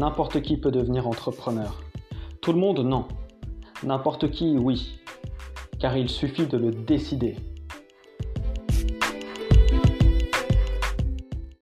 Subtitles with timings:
[0.00, 1.82] n'importe qui peut devenir entrepreneur.
[2.40, 3.06] Tout le monde, non.
[3.82, 4.98] N'importe qui, oui.
[5.78, 7.36] Car il suffit de le décider.